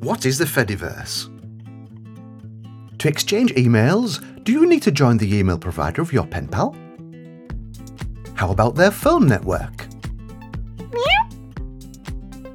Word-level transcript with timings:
What 0.00 0.24
is 0.24 0.38
the 0.38 0.46
Fediverse? 0.46 1.28
To 3.00 3.06
exchange 3.06 3.52
emails, 3.52 4.24
do 4.44 4.52
you 4.52 4.64
need 4.64 4.82
to 4.84 4.90
join 4.90 5.18
the 5.18 5.36
email 5.36 5.58
provider 5.58 6.00
of 6.00 6.10
your 6.10 6.26
pen 6.26 6.48
pal? 6.48 6.74
How 8.32 8.50
about 8.50 8.76
their 8.76 8.92
phone 8.92 9.28
network? 9.28 9.86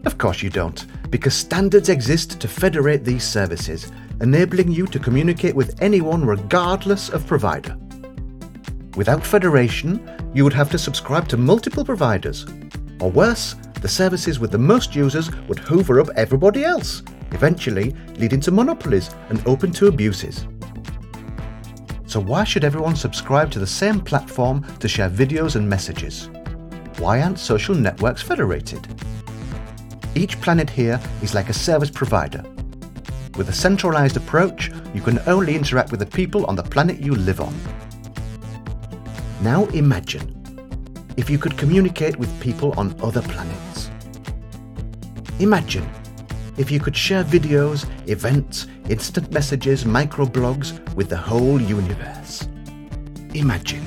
Of 0.05 0.17
course 0.17 0.41
you 0.41 0.49
don't, 0.49 0.87
because 1.11 1.35
standards 1.35 1.89
exist 1.89 2.39
to 2.41 2.47
federate 2.47 3.05
these 3.05 3.23
services, 3.23 3.91
enabling 4.21 4.71
you 4.71 4.87
to 4.87 4.97
communicate 4.97 5.55
with 5.55 5.79
anyone 5.83 6.25
regardless 6.25 7.09
of 7.09 7.27
provider. 7.27 7.77
Without 8.97 9.23
federation, 9.23 10.01
you 10.33 10.43
would 10.43 10.53
have 10.53 10.71
to 10.71 10.79
subscribe 10.79 11.27
to 11.27 11.37
multiple 11.37 11.85
providers. 11.85 12.47
Or 12.99 13.11
worse, 13.11 13.53
the 13.81 13.87
services 13.87 14.39
with 14.39 14.49
the 14.49 14.57
most 14.57 14.95
users 14.95 15.29
would 15.47 15.59
hoover 15.59 15.99
up 15.99 16.09
everybody 16.15 16.63
else, 16.63 17.03
eventually 17.31 17.95
leading 18.17 18.39
to 18.41 18.51
monopolies 18.51 19.13
and 19.29 19.45
open 19.47 19.71
to 19.73 19.87
abuses. 19.87 20.47
So 22.05 22.19
why 22.19 22.43
should 22.43 22.63
everyone 22.63 22.95
subscribe 22.95 23.51
to 23.51 23.59
the 23.59 23.67
same 23.67 23.99
platform 23.99 24.65
to 24.79 24.87
share 24.87 25.09
videos 25.09 25.55
and 25.55 25.67
messages? 25.67 26.29
Why 26.97 27.21
aren't 27.21 27.39
social 27.39 27.75
networks 27.75 28.21
federated? 28.21 28.87
Each 30.15 30.39
planet 30.39 30.69
here 30.69 30.99
is 31.21 31.33
like 31.33 31.49
a 31.49 31.53
service 31.53 31.89
provider. 31.89 32.43
With 33.35 33.49
a 33.49 33.53
centralized 33.53 34.15
approach, 34.15 34.71
you 34.93 35.01
can 35.01 35.19
only 35.27 35.55
interact 35.55 35.91
with 35.91 35.99
the 35.99 36.05
people 36.05 36.45
on 36.45 36.55
the 36.55 36.63
planet 36.63 37.01
you 37.01 37.15
live 37.15 37.41
on. 37.41 37.53
Now 39.41 39.65
imagine 39.67 40.31
if 41.17 41.29
you 41.29 41.37
could 41.37 41.57
communicate 41.57 42.17
with 42.17 42.39
people 42.39 42.73
on 42.77 42.95
other 43.01 43.21
planets. 43.21 43.89
Imagine 45.39 45.85
if 46.57 46.71
you 46.71 46.79
could 46.79 46.95
share 46.95 47.23
videos, 47.23 47.85
events, 48.09 48.67
instant 48.89 49.31
messages, 49.31 49.83
microblogs 49.83 50.93
with 50.95 51.09
the 51.09 51.17
whole 51.17 51.61
universe. 51.61 52.47
Imagine 53.33 53.85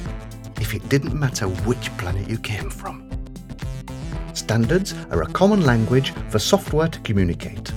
if 0.60 0.74
it 0.74 0.88
didn't 0.88 1.18
matter 1.18 1.46
which 1.46 1.96
planet 1.96 2.28
you 2.28 2.38
came 2.38 2.70
from. 2.70 3.08
Standards 4.34 4.94
are 5.10 5.22
a 5.22 5.32
common 5.32 5.64
language 5.64 6.12
for 6.28 6.38
software 6.38 6.88
to 6.88 6.98
communicate. 7.00 7.72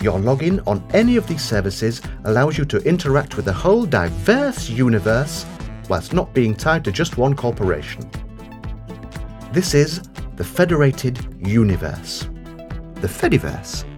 Your 0.00 0.18
login 0.18 0.62
on 0.66 0.86
any 0.94 1.16
of 1.16 1.26
these 1.26 1.42
services 1.42 2.00
allows 2.24 2.56
you 2.56 2.64
to 2.66 2.78
interact 2.88 3.36
with 3.36 3.46
the 3.46 3.52
whole 3.52 3.84
diverse 3.84 4.68
universe 4.68 5.44
whilst 5.88 6.12
not 6.12 6.32
being 6.32 6.54
tied 6.54 6.84
to 6.84 6.92
just 6.92 7.18
one 7.18 7.34
corporation. 7.34 8.08
This 9.52 9.74
is 9.74 10.02
the 10.36 10.44
Federated 10.44 11.18
Universe, 11.44 12.28
the 13.00 13.08
Fediverse. 13.08 13.97